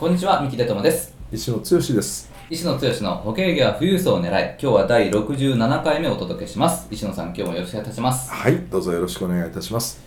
[0.00, 1.14] こんにちは三木出友です。
[1.30, 2.32] 石野剛です。
[2.48, 6.88] 石野剛の保険業は富裕層を狙い今日は第67回目をお届けします。
[6.90, 8.32] 石野さん今日もよろしくお願いいたします。
[8.32, 10.02] はいどうぞよろしくお願いいたします。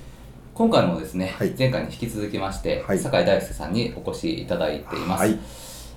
[0.56, 1.54] 今回もですね、はい。
[1.56, 2.98] 前回に引き続きまして、はい。
[2.98, 5.38] 酒井大輔さんにお越しいただいています、はい。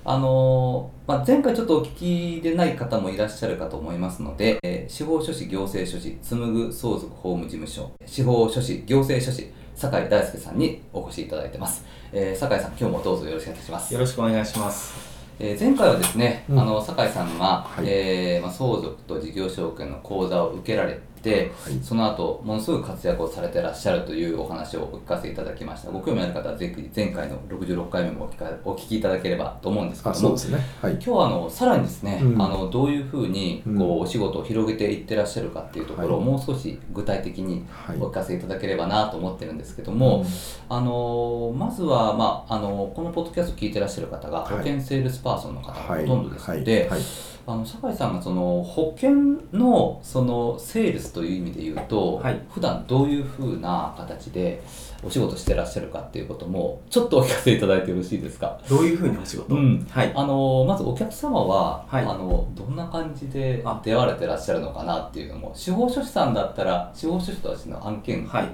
[0.05, 11.85] あのーまあ、前回ちょっとお聞きでない方もいらっしゃるかと思いますので、えー司法書士行政書士紡ぐ相続法務事務所司法書士行政書士酒井大輔さんにお越しいただいてます、
[12.19, 13.93] えー酒井さん今日もどうぞよろしくお願いします。
[13.93, 14.95] よろしくお願いします。
[15.39, 16.59] えー前回はですね、うん。
[16.59, 17.85] あの酒井さんが、はい。
[17.87, 21.01] えーまあ、相続と事業承継の講座を受けられて、
[21.31, 21.79] はい。
[21.83, 25.91] その後ものすごく活躍をされてらっしゃるというお話をお聞かせいただきました。
[25.91, 30.37] ご興味ある方はぜひ前回の66回目もお聞かお聞きいただければと思うんですけどもね。
[30.81, 30.93] はい。
[30.93, 32.43] 今日はあのさらにですね、うん。
[32.43, 36.27] あのどういうふうにこう、うんお仕事を広げていってらっしゃるかっていうところをはい。
[36.27, 37.97] もう少し具体的にはい。
[37.99, 40.27] お聞かせいただければなと思ってるんですけども、うん。
[40.69, 44.57] あのまずは、まあ、あのこのポッドキャストを聞いてらっしゃる方がはい。
[44.59, 46.07] 保険セールスパーソンの方がはい。
[46.07, 46.89] ほとんどですので、はい。
[46.91, 47.01] はい
[47.49, 49.13] あの酒井さんがその保険
[49.53, 54.63] のそのセールスという意味で言うと、はい普段どういうふうな形で
[55.05, 58.59] お仕事してらっしゃるかっていうこともちょっとお聞かせいただいてよろしいですか？
[58.69, 60.13] どういうふうにお仕事、うんはい。
[60.15, 68.49] あのまずお客様は、はいあのどんな感じであ出会われてらっしゃるのかなっていうのも司法書士さんだったら司法書士としての案件はい。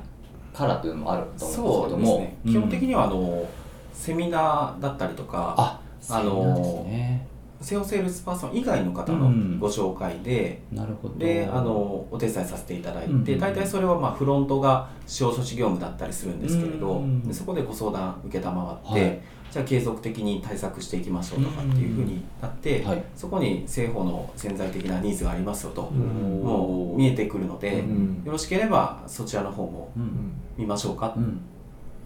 [0.53, 2.53] からというのもあると思そううんですけども、ですね。
[2.53, 3.49] 基本的にはあの
[3.95, 7.27] セミナーだったりとか、ああのね
[7.63, 9.59] セオセールスパーソン以外の方のうん。
[9.59, 11.15] ご紹介で、なるほど。
[11.17, 19.21] であのお手伝いさせていただいて、うん大体それはまあフロントが司法書士業務だったりするんですけれど、うんでそこでご相談受けたまわって、はい。
[19.53, 23.05] じゃあ継続的に対策していきましょうとかっていうふうになって、はい。
[23.15, 30.07] そこに政法の潜在的なニーズがありますよと、うんもう見えてくるので、うんよろしければそちらの方もううん。
[30.07, 31.41] ん見ましょうか、うん。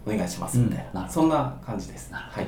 [0.05, 2.13] お願いしますみたいな、そんな感じです。
[2.13, 2.47] はい、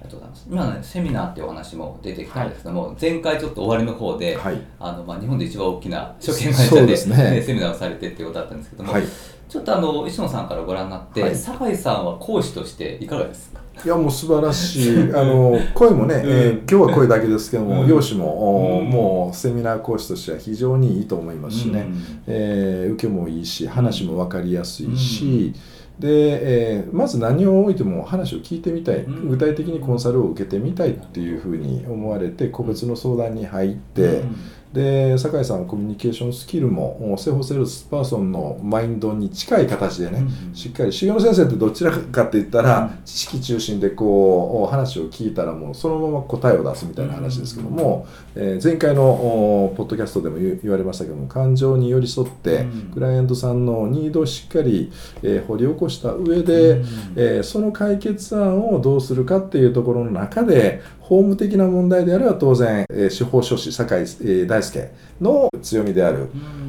[0.00, 0.46] ありがとうございます。
[0.50, 4.60] 今ねセミナーっていうお話も出てきたんですけども、前回ちょっと終わりの方で、はい。
[4.78, 9.02] あのまあ、日本で一番大きな証券会社でね セミナーをされてっていうことだったんですけども、はい。
[9.48, 11.34] ちょっとあの石野さんからご覧になって、はい。
[11.34, 13.60] 酒井さんは講師としていかがですか？
[13.84, 14.98] いやもう素晴らしい。
[15.14, 17.88] あの声もね、えーうん今日は声だけですけども、うん。
[17.88, 18.88] 容姿も、おうん。
[18.88, 21.86] もうセミナー講師としては非常にいいと思いますしね、
[22.26, 25.52] えー受けもいいし話も分かりやすいし、
[25.98, 29.28] で、えーまず何を置いても話を聞いてみたい、うん。
[29.30, 34.36] 具体的にコンサルを受けてみたいっていうふうに思われて個別の相談に入って、うん
[34.76, 64.90] で酒井さんはコミュニケーションスキルもおセホセールスパーソンのマインドに近い形でね、うんしっかり修行の先生ってどちらかって言ったら、うん知識中心でこうお話を聞いたらもうそのまま答えを出すみたいな話ですけども、えー前回のおポッドキャストでも言言われましたけども感情に寄り添って、うんクライアントさんのニードをしっかり、えー掘り起こした上で、うんえーその解決案をどうするかっていうところの中で法務的な問題であれば当然、えー司法書士酒井、えー大輔
[65.20, 66.28] の強みである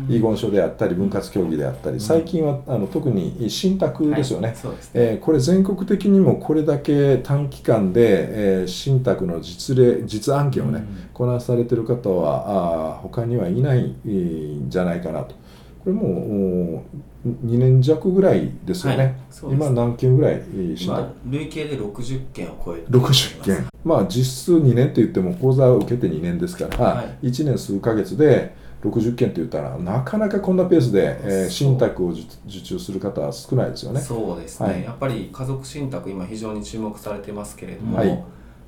[0.10, 0.16] うん。
[0.16, 4.56] 遺言書であったり分割協議であったり最近はあの特に信託ですよね。
[4.94, 15.36] えーこれ全国的にもこれだけ短期間で、えー信託の実例実案件をね、こなされてる方はあー他にはいない、えーんじゃないかなと。
[15.84, 16.84] これも
[17.26, 19.16] 2年弱ぐらいですよね、はい
[19.52, 23.68] 今何件ぐらい、えー信まあ託、累計で60件を超えて60件。
[23.84, 27.28] まあ実質2年って言っても講座を受けて2年ですから、はい。
[27.28, 34.02] 1年数ヶ月で60件って言ったらなかなかこんなペースで、えー信託を受受注する方は少ないですよね。
[34.02, 34.84] そうですね、はい。
[34.84, 38.24] やっぱり家族信託今非常に注目されてますけれども、はい。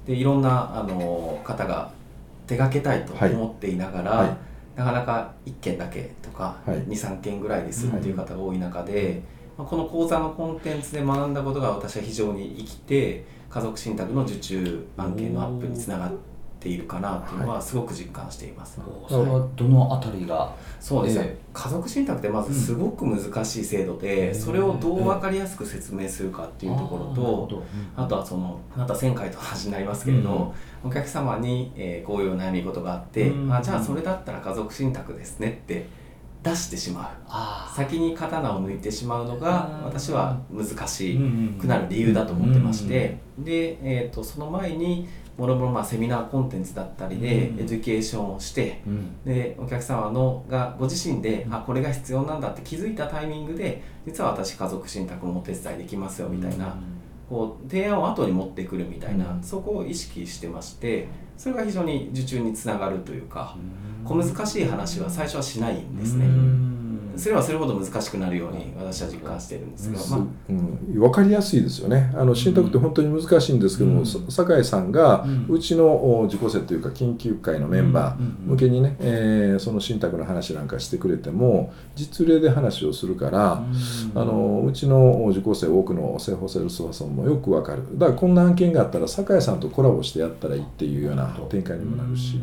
[0.05, 1.91] でいろんなあの方が
[2.45, 3.33] 手掛けたいとはい。
[3.33, 4.48] 思っていながら、はい
[4.79, 6.77] なかなか1件だけとか、はい。
[6.83, 9.21] 23件ぐらいですっていう方が多い中で、
[9.57, 16.11] まあ、この講座のコンテンツで学んだことが私は非常に生きて家族信託の受注案件のアップにつながっ
[16.59, 18.79] ているかなというのはすごく実感しています。
[19.07, 21.19] それはどのあたりが、そうです。
[21.19, 21.37] ね、え。
[21.53, 24.35] 家族信託ってまずすごく難しい制度で、うん。
[24.35, 27.63] それをどう分かりやすく説明するかっていうところと、
[27.95, 30.53] あとはそのまた前回と同じになりますけれど、
[30.83, 33.53] お客様に、えーこういう悩み事があって、うん。
[33.53, 35.87] あじゃあそれだったら家族信託ですねって
[36.43, 37.75] 出してしまう。
[37.75, 45.07] 先に刀を抜いてしまうのが私は難しうんうんくなる理由だと思ってましてで、えー、とその前に
[45.39, 49.23] もろもろまあセミナーコンテンツだったりでうん education をしてうん。
[49.23, 51.53] でお客様のがご自身でうん。
[51.53, 56.77] あこれが必要なんだって気づいたタイミングで実は私家族信託もお手伝いできますよみたいな
[57.29, 59.43] こう提案を後に持ってくるみたいな、うん。
[59.43, 61.07] そこを意識してまして
[61.37, 63.55] それが非常に受注につながるというか
[64.03, 64.35] 小うん。
[64.35, 66.68] 難しい話は最初はしないんですね。
[67.19, 70.21] うんすればするほど難しくなるように私は実感しているんですけど、すまあ。
[70.49, 72.11] うん、分かりやすいですよね。
[72.15, 74.05] あの信託って本当に難しいんですけども、うん。
[74.05, 75.45] さ酒井さんがうん。
[75.49, 83.63] うちのお受講生というか研究会のメンバー向けにね、えーその信託の話なんかしてくれても実例で話をするから、
[84.15, 87.83] あのうちの受講生多くの生保セールスパーソンもよくわかる。
[87.97, 92.39] だからこんな案件があったら酒井さんとコラボしてやったらいいっていうような展開にもなるし。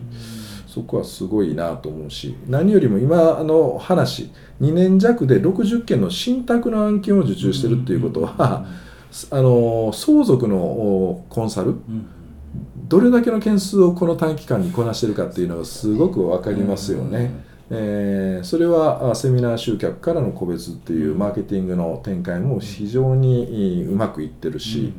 [0.77, 4.31] そこはすごいなと思うし何よりも今の話
[4.61, 8.67] 2年弱で60件の信託の案件を受注してるっていうことは、
[9.31, 12.07] あの相続のおコンサルうん
[12.89, 17.31] どれだけの件数をこの短期間にこなしてるかっていうのがすごく分かりますよね。
[17.71, 24.93] えーそれはあセミナー集客からの個別っていうマーケティングの展開も非常にうまくいってるし、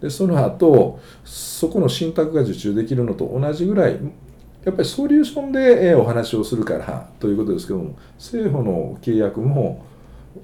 [0.00, 3.98] でその後そこの信託が受注できるのと同じぐらい
[4.64, 9.88] やっぱりソリューションでえーお話をするからということですけども政府の契約も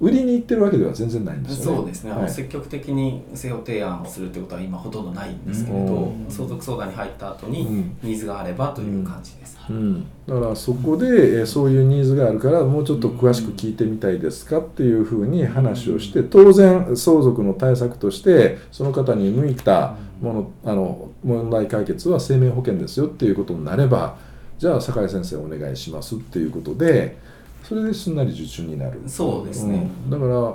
[0.00, 1.76] 売りに行ってるわけでは全然ないんですよね。
[1.78, 2.28] そうですね、はい。
[2.28, 6.26] 積極的に制度提案をするということは今ほとんどないんですけれど、うん。
[6.28, 7.96] 相続相談に入った後にうん。
[8.02, 9.56] ニーズがあればという感じです。
[9.70, 11.06] うん、だからそこで、
[11.38, 14.58] えーそういうニーズがあるからもうちょっと詳しく聞いてみたいですか？
[14.58, 24.16] っていうふうに話をして当然相続の対策としてその方に向いたものあの問題解決は生命保険ですよっていうことになれば
[24.58, 27.18] じゃあ酒井先生お願いしますっていうことで
[27.62, 29.00] それですんなり受注になる。
[29.06, 30.10] そうですね、うん。
[30.10, 30.54] だから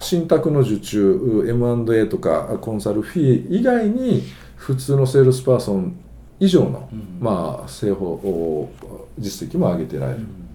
[0.00, 4.22] 信託の受注 M&A とかコンサルフィー以外に
[4.56, 5.96] 普通のセールスパーソン
[6.40, 7.18] 以上の、うん。
[7.20, 8.70] まあ、生保
[9.18, 10.47] 実績も上げてられる、うん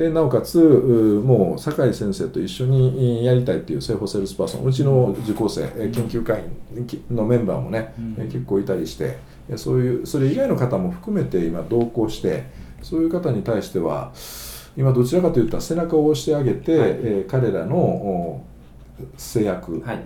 [0.00, 6.42] でなおかつうもう酒井先生と一緒にやりたいっていう生保セールスパーソンうちの受講生、え研究会
[6.74, 8.16] 員のメンバーもね、うん。
[8.18, 9.18] え結構いたりして
[9.50, 12.44] えそういうそれ以外の方も含めて今同行して
[12.80, 14.10] そういう方に対しては
[14.74, 16.90] 今どちらかといったら背中を押してあげて、はい。
[16.90, 18.46] えー彼らのお
[19.18, 19.98] 制約はい。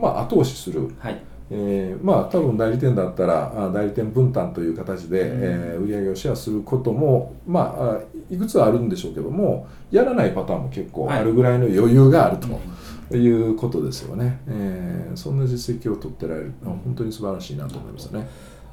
[0.00, 1.20] まあ、後押しする、はい、
[1.50, 5.28] えーまあ多分代理店だったらあ代理店分担という形で、うん。
[5.42, 7.98] えー売上をシェアすることもまああ
[8.30, 18.28] いくつはあるんでしょうけどもやらないパターンも結構あるぐらいの余裕があるということですよね、えーそんな実績を取ってられるのは本当に素晴らしいなと思いますね。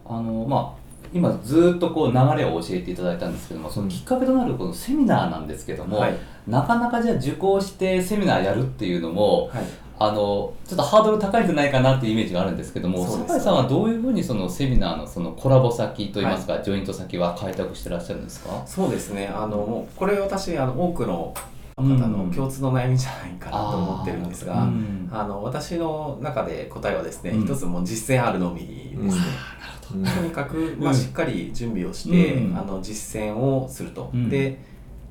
[0.06, 0.84] あのまあ
[1.14, 6.16] 今ずっとこう流れを教えていただいたんですけどもそのきっかけとなるこのセミナーなんですけども、はい。
[6.48, 9.64] なかなかじゃあ受講してセミナーやるっていうのもはい、
[10.00, 18.64] あのちょっとハードル高いんじゃないかなっていうイメージがあるんですけども酒井さんはどういうふうにそのセミナーのそのコラボ先といいますか、ジョイント先は開拓してらっしゃるんですか？
[18.66, 21.34] そうですね、あのこれ私あの多くの
[21.76, 25.10] 方の共通の悩みじゃないかなと思ってるんですが、うん。
[25.12, 27.46] あの私の中で答えはですね、うん。
[27.46, 29.24] 一つもう実践あるのみですね。
[29.96, 32.58] うんとにかく、まあ、うんしっかり準備をして、うん。
[32.58, 34.30] あの実践をすると、うん。
[34.30, 34.60] で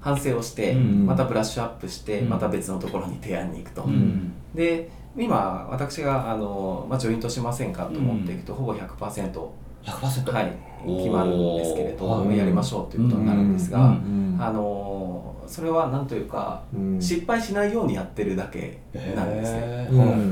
[0.01, 1.07] 反省をして、うん。
[1.07, 2.29] またブラッシュアップして、うん。
[2.29, 9.49] また別のところに提案に行くと、うんで今私があの、まあ、ジョイントしませんかと思っていくと、ほぼ100%、
[9.85, 10.53] 100%はい、
[10.99, 13.87] 決まるんですけれど、はいやりましょうということになるんですが、うん。
[13.87, 17.03] うんあのそれは何というか、うん。
[17.03, 18.79] 失敗しないようにやってるだけ
[19.15, 19.89] なんですね。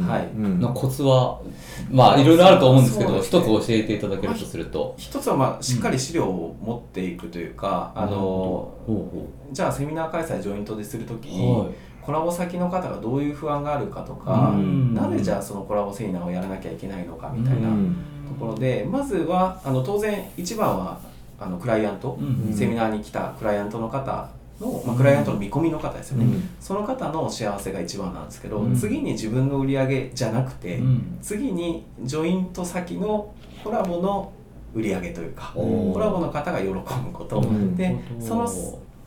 [0.09, 0.61] はいうん。
[0.61, 1.41] のコツは
[1.91, 4.95] まあいろいろあると思うんですけど一ね教えていただけるとすると。
[4.97, 11.69] 一つはまあしっかり資料を持っていくというか、あのほうほじゃあセミナー開催ジョイントでするときうに、はい
[12.03, 14.95] コラボ先の方がどういう不安があるかとか、うん。
[14.95, 17.97] なぜじゃあそのコラボセミナーをやらなきゃいけないのかみたいなうん。
[18.29, 21.01] ところで、まずはあの当然一番は
[21.39, 22.55] あのクライアント、うん。
[22.55, 24.29] セミナーに来たクライアントの方
[24.61, 26.49] の、まあ、クライアントの見込みの方ですよね、うん。
[26.61, 28.75] その方の幸せが一番なんですけど、うん。
[28.75, 31.19] 次に自分の売り上げじゃなくて、うん。
[31.23, 34.33] 次にジョイント先のコラボの
[34.75, 36.81] 売り上げというか、コラボの方が喜ぶ
[37.13, 38.49] こと、うんでそどの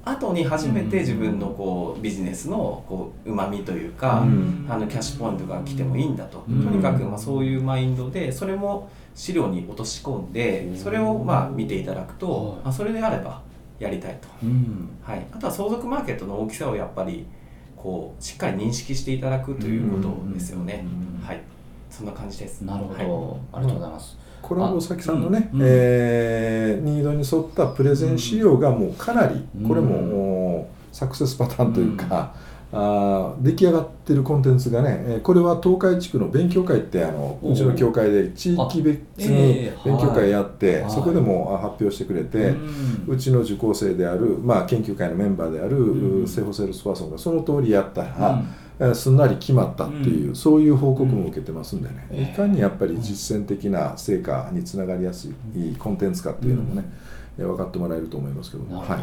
[0.05, 4.65] 後に初めて自分のこうビジネスのこうまみというか、うん。
[4.69, 6.65] あのキャッシュポイントが来てもいいんだと、うん。
[6.65, 12.60] とにかくまあそういうマインドでそれも資料に落とし込んでそれをまあ見ていただくと、はい。
[12.65, 13.41] あそれであれば
[13.79, 14.89] やりたいと、うん。
[15.01, 17.25] はい、あとは相続マーケットの大きさをやっぱり
[17.77, 20.86] こうしっかり認識していただくということですよね、
[21.19, 21.25] うん。
[21.25, 21.41] はい。
[21.89, 22.62] そんな感じです。
[22.62, 23.05] なるほはい。
[23.07, 24.17] ど、ありがとうございます。
[24.43, 25.67] コラボ先さんのね、うんうん。
[25.67, 29.67] えーニードに沿ったプレゼン資料がもうかなり、うん。
[29.67, 32.35] これも、サクセスパターンというか、
[32.75, 37.51] あ出来上がってるコンテンツがね、えーこれは東海地区の勉強会ってあのおう。
[37.53, 40.91] うちの教会で地域別にええ勉強会やって、はい。
[40.91, 43.13] そこでもあ発表してくれて、うん。
[43.13, 46.27] うちの受講生である、まあ、研究会のメンバーである、うん。
[46.27, 48.39] セホセールスパーソンがその通りやったら、うん。
[48.39, 48.62] えー
[48.93, 50.35] すんなり決まったっていう、うん。
[50.35, 52.21] そういう報告も受けてますんでね、うん。
[52.23, 56.83] いかにやっぱり実践的な成果につながりやすいコンテンツかっていうのもね、
[57.37, 58.99] えー分かってもらえると思いますけども、はいはい。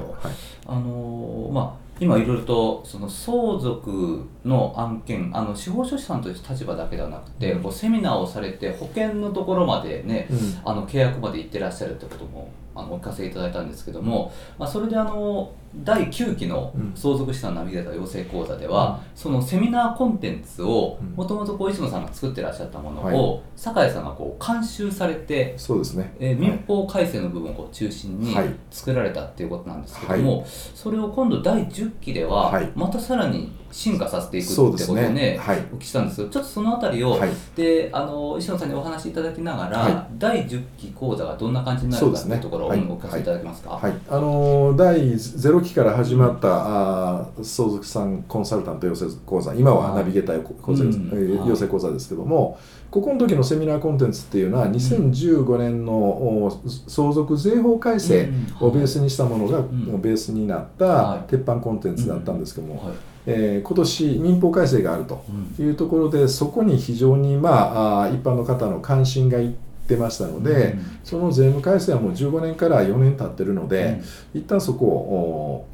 [0.66, 10.38] あのーまあ今いろいろとその相続の案件あの司法書士さんという立場だけではなくて、こうセミナーをされて保険のところまでね、うん。
[10.64, 16.92] あの契約まで行ってらっしゃるってこともあのお聞かせいただいたんですけども、まあ、それであの第9期のうん。
[16.94, 21.08] 相続資産ナビゲーター養成講座では、そのセミナーコンテンツをうん。
[21.16, 23.16] もともとこう石野さんが作ってらっしゃったものはい。
[23.16, 28.46] を、酒井さんがこう監修されてそうですね、えー民法改正の部分を中心にはい。
[28.70, 32.70] 作られたっていうことなんですけども、それを今度第10期でははい。
[32.74, 35.38] またさらに進化させていくってことをねね。
[35.40, 35.58] はい。
[35.72, 36.16] お聞きしたんです。
[36.16, 37.30] けどちょっとそのあたりを、はい。
[37.54, 43.70] であの石野さんにお話しいただきながら、は第10期講座がどんな感じになるかっていうところを、お聞かせいただけますか？
[43.70, 49.54] はい、あのー第0期から始まった、あー相続産コンサルタント養成講座。
[49.54, 52.58] 今はナビゲーター養成講座ですけども
[52.90, 56.50] ここの時のセミナーコンテンツっていうのは2015年のお
[56.88, 58.28] 相続税法改正
[58.60, 60.00] をベースにしたものが、ん。
[60.00, 60.78] ベースになっはい。
[60.78, 62.94] た鉄板コンテンツだったんですけども、はい
[63.26, 65.22] えー今年民法改正があると
[65.58, 65.64] うん。
[65.66, 71.00] いうところでそこに非常に、まあ、一般の方の関心がいってましたので、うん。
[71.04, 74.00] その税務改正はもう15年から4年経ってるので、
[74.34, 74.90] 一旦そこを、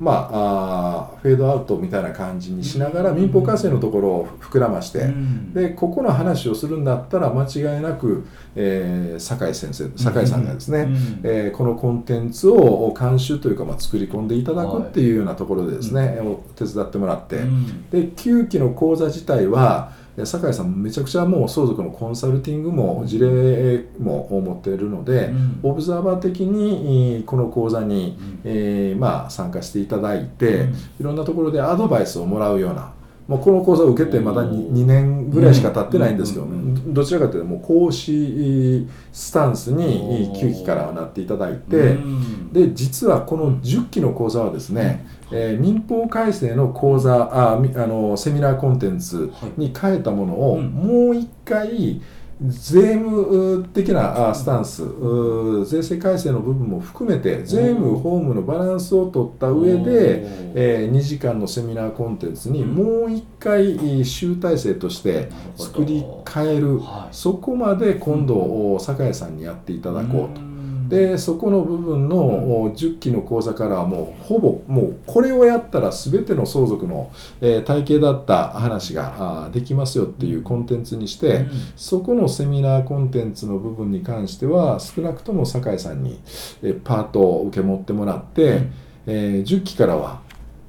[0.00, 3.16] おまあ、フェードアウトみたいな感じにしながら、うん。
[3.16, 5.52] 民法改正のところを膨らまして、うん。
[5.52, 11.20] でここの話をするんだったら間違いなく、えー酒井先生酒井さんがですね、うん。
[11.24, 17.90] えーこのコンテンツを監修というか、まあ、作り込んでいただくっていうようなところでですね、を手伝ってもらって、うん。
[17.90, 25.60] で9期の講座自体はえ酒井さんめちゃくちゃもう相続のコンサルティングも事例も持っているので、うん。
[25.62, 28.40] オブザーバー的にえーこの講座に、うん。
[28.44, 30.74] えーまあ、参加していただいて、うん。
[30.74, 32.92] いろんなところでアドバイスをもらうような
[33.28, 36.58] もうこの講座を受けてまだ 2, おー2年ぐらいしか経ってないんですけど、うんうん。
[36.58, 36.94] うん。
[36.94, 40.40] どちらかというともう講師スタンスにおー。
[40.40, 42.52] 9期からはなっていただいて、うん。
[42.52, 50.70] で実はこの10期の講座はですね、えー民法改正の講座あみあのセミナーコンテンツに変えたものを、うん。
[50.70, 52.00] もう一回
[52.40, 60.22] 税務的なあスタンスう税制改正の部分も含めて税務法務のバランスを取った上で、
[60.54, 62.74] えー2時間のセミナーコンテンツにうん。
[62.74, 67.14] もう一回えー集大成として作り変える、はい。
[67.14, 68.34] そこまで今度、
[68.74, 70.45] お酒井さんにやっていただこうと。
[70.86, 70.88] ん。
[70.88, 81.50] でそこの部分のお10期の講座からはもうほぼもうこれをやったら全ての相続の、えー体系だった話ができますよっていうコンテンツにして、うん。
[81.76, 86.20] そこのセミナーコンテンツの部分に関しては少なくとも酒井さんに、
[86.62, 88.72] えーパートを受け持ってもらって、うん。
[89.06, 90.20] えー10期からは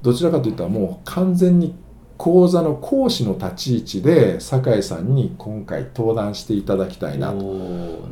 [0.02, 1.74] どちらかといったらもう完全に
[2.18, 7.38] 講座の講師の立ち位置で酒井さんに今回登壇していただきたいなと。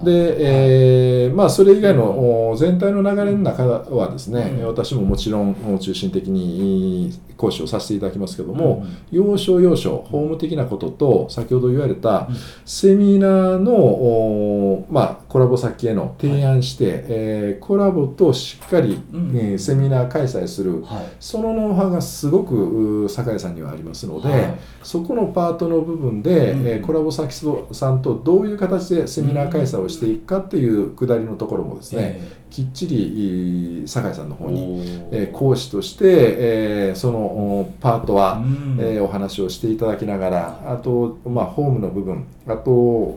[0.04, 4.66] で、えーまあ、それ以外のお全体の流れの中はですね、うん。
[4.68, 8.98] 私ももちろんお中心的に講師をさせていただきますけども、うん。
[9.10, 12.36] 要所要所法務的なことと先ほど言われたうん。
[12.64, 19.36] セミナーの、おまあ、コラボ先への提案して、えーコラボとしっかり、うん。
[19.36, 20.82] えーセミナー開催する。
[20.82, 21.06] はい。
[21.20, 24.54] そのノウハウがすごくう酒井さんにはありますので、はい。
[24.82, 26.66] そこのパートの部分で、うん。
[26.66, 27.34] えーコラボ先
[27.72, 32.18] さんとどういう形でセミナー開催をしていくかっていうくだりのところもですね、
[32.50, 35.08] きっちり酒井さんのえ方に、ー。
[35.12, 38.78] えー講師として、えーそのおパートは、うん。
[38.80, 42.70] えーお話をしていただきながらあと、まあ、ホームの部分あと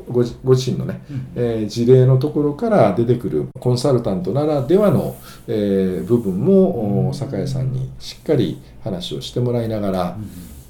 [0.10, 1.28] ご自身のね、うん。
[1.36, 5.16] えー事例のところから出てくるコンサルタントならではの、
[5.48, 10.18] えー部分も、酒井さんにしっかり話をしてもらいながら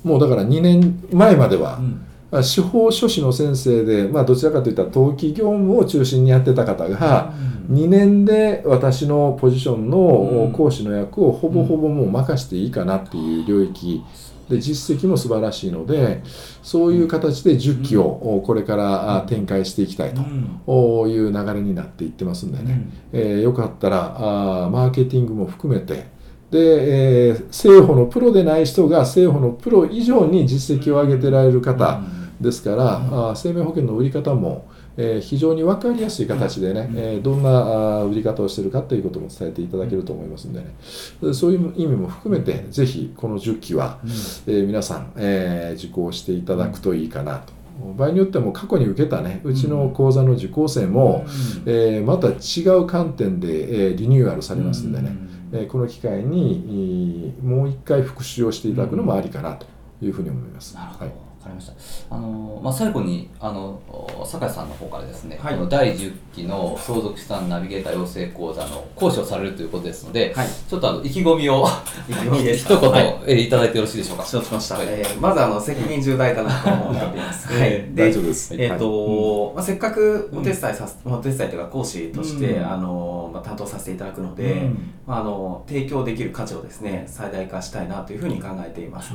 [0.06, 0.12] うん。
[0.12, 1.86] もうだから2年前までは、うん。
[1.86, 2.09] まあ
[2.43, 7.33] 司法書士の先生で、まあ、どちらかといったら登記業務を中心にやってた方が、
[7.71, 10.53] 2年で私のポジションうのん。
[10.53, 14.03] 講師の役をほぼほぼもう任していいかなっていう領域。
[14.50, 16.24] で実績も素晴らしいので
[16.63, 20.21] そういう形で10期をこれからあ展開していきたいと
[20.67, 21.12] うん。
[21.12, 23.19] いう流れになっていってますんでね、うん。
[23.19, 26.07] えーよかったらあーマーケティングも含めて
[26.50, 32.01] で、えー、政府のプロでない人が政府のプロ以上に実績を上げてられる方
[32.41, 34.67] ですから、あー生命保険の売り方も、
[34.98, 36.98] えー非常に分かりやすい形でね、うん。
[36.98, 40.74] えーどんな売り方をしてるかということも伝えていただけると思いますんでね、
[41.22, 47.53] でそういう意味も含めて、ぜひこの10期は、えー皆さん、えー受講していただくといいかなと。
[47.98, 51.25] 場合によっても過去に受けたねうちの講座の受講生も、
[51.65, 55.15] えーまた違う観点で、えーリニューアルされますんでね、
[55.53, 59.65] えーこの機会にえーもう一回復習をしていただくのもありかなと
[60.01, 60.75] いうふうに思います。
[60.75, 61.13] なるほど、はい。
[61.13, 61.15] わ
[61.50, 61.68] かりまし
[62.10, 62.15] た。
[62.15, 63.82] あのまあ最後にあの
[64.20, 65.56] お酒井さんの方からですね、はい。
[65.56, 70.48] この第10期の相続資産ナビゲーター養成講座の講師をされるということですので、はい。
[70.48, 71.65] ちょっとあの意気込みを
[72.08, 73.20] 一言、はい。
[73.27, 74.25] えーいただいてよろしいでしょうか？
[74.25, 74.86] 承知しました、はい。
[74.88, 77.70] えーまずあの責任重大だなと思っておりま す、はい。
[77.70, 78.53] え大丈夫です。
[78.56, 82.72] えーとまあ、せっかくうんお手伝いさせ、お手伝いというか講師として、うん。
[82.72, 84.94] あのまあ、担当させていただくので、うん。
[85.06, 89.12] まあ、あの提供できる価値をですね最大化したいなというふうに考えています、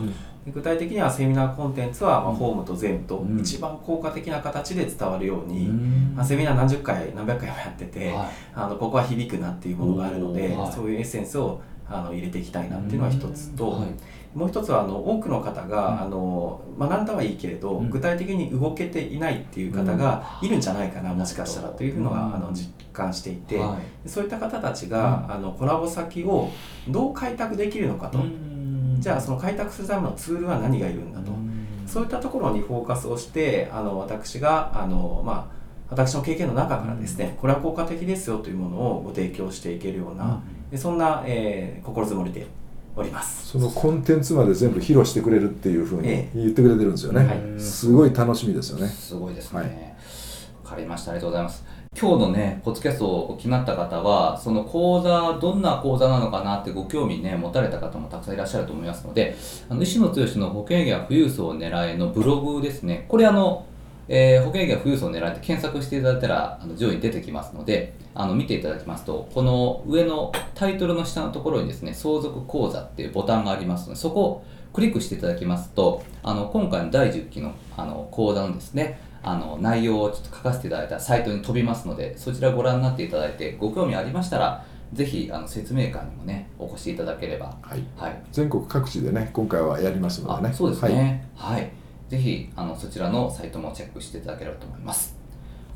[0.52, 2.36] 具体的にはセミナーコンテンツは、まあ、うん。
[2.36, 3.40] ホームとゼムとうん。
[3.40, 6.12] 一番効果的な形で伝わるように、うん。
[6.14, 8.28] まあ、セミナー何十回何百回もやってて、はい。
[8.54, 10.72] あのここは響くなっていうものがあるので、はい。
[10.72, 13.88] そういうエッセンスをあの入れていきたいなっていうのは一つと、はい。
[14.34, 16.00] もう一つはあの多くの方が、うん。
[16.02, 17.88] あの学んだはいいけれど、うん。
[17.88, 22.34] 具体的に動けていないっていう方がいるんじゃないかな、もしかしたらというのは、うん。
[22.34, 24.08] あの実感していて、はい。
[24.08, 26.50] そういった方たちが、あのコラボ先を
[26.88, 28.53] どう開拓できるのかと、うん
[29.04, 31.30] じゃあその開拓するためのツールは何がいるんだと、
[31.86, 35.54] そういったところにフォーカスをしてあの私があの、まあ、
[35.90, 42.46] 私の経験の中からですね、これは効果的ですよというものをご提供していけるような、でそんな、えー心づもりで
[42.96, 43.46] おります。
[43.48, 47.26] そのコンテンツまで全部披露してくれるっていうふうにえ言ってくれてるんですよね。
[47.26, 48.88] はいすごい楽しみですよね。
[48.88, 49.58] すごいですね。
[49.60, 49.94] はい
[50.64, 51.10] わかりました。
[51.10, 51.62] ありがとうございます。
[51.96, 59.36] 今日のね、ポッドキャストをお聞きになった方は、その講座、どんな講座なのかなってご興味ね、持たれた方もたくさんいらっしゃると思いますので、
[59.68, 63.64] あの石野剛の保険や富裕層を狙いのブログですね、これあの、
[64.08, 87.82] えー保険や富裕層を狙いって検索していただいたらあの上位に出てきますのであの見ていただきますとこの上のタイトルの下のところにですね相続講座っていうボタンがありますのでそこをクリックしていただきますとあの今回の第10期のあの講座のですねあの内容をちょっと書かせていただいたサイトに飛びますのでそちらご覧になっていただいてご興味ありましたらぜひあの説明会にもねお越しいただければはい。
[87.96, 90.48] はい全国各地でね、今回はやりますのでね。
[90.50, 91.28] あそうですね。
[91.34, 91.70] はい。
[92.08, 95.16] ぜひあのそちらのサイトもチェックしていただければと思います。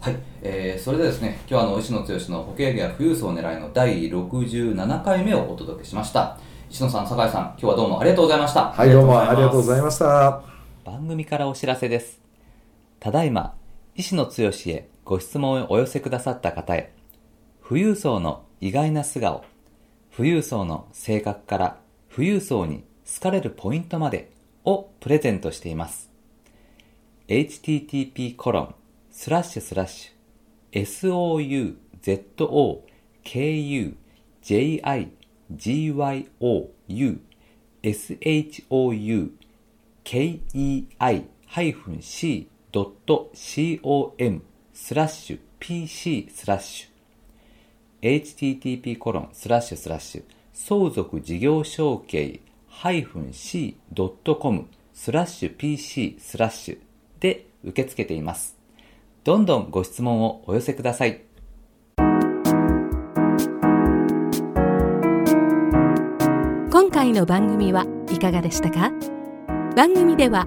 [0.01, 6.39] はい、えーそれではですね、今日はあの石野剛の保険や富裕層を狙いの第67回目をお届けしました。
[6.71, 8.71] 石野さん、酒井さん、今日はどうもありがとうございました。
[8.71, 8.79] はい。
[8.79, 10.43] はい、どうもありがとうございました。
[10.85, 12.28] 番組からお知らせです。
[13.01, 13.55] ただいま、
[13.95, 14.33] 石野剛
[14.67, 16.93] へご質問をお寄せくださった方へ、
[17.67, 19.45] 富裕層の意外な素顔、
[20.15, 21.79] 富裕層の性格から
[22.15, 24.31] 富裕層に好かれるポイントまで
[24.65, 26.11] をプレゼントしています。
[27.29, 28.75] http コロン
[29.11, 30.13] スラッシュスラッシュ
[30.73, 31.69] souzokujigyou
[41.65, 56.79] shoukei-c kei-c.com スラッシュ pc スラッシュ http コロンスラッシュスラッシュ相続事業承継 -c.com スラッシュ pc スラッシュ
[57.21, 58.57] で受け付けています。
[59.25, 61.23] どんどんご質問をお寄せください。
[66.71, 68.93] 今回の番組はいかがでしたか？
[69.77, 70.47] 番組では